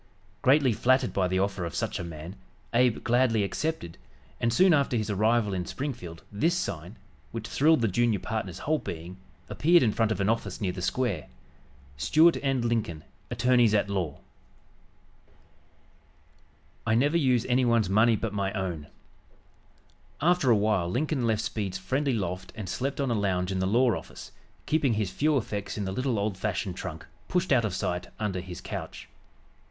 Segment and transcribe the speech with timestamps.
[0.41, 2.35] Greatly flattered by the offer of such a man,
[2.73, 3.99] Abe gladly accepted,
[4.39, 6.97] and soon after his arrival in Springfield this sign,
[7.31, 9.17] which thrilled the junior partner's whole being,
[9.47, 11.27] appeared in front of an office near the square:
[11.63, 14.19] | STUART & LINCOLN || ATTORNEYS AT LAW
[15.37, 18.87] | "I NEVER USE ANYONE'S MONEY BUT MY OWN"
[20.19, 23.67] After a while Lincoln left Speed's friendly loft and slept on a lounge in the
[23.67, 24.31] law office,
[24.65, 28.39] keeping his few effects in the little old fashioned trunk pushed out of sight under
[28.41, 29.07] his couch.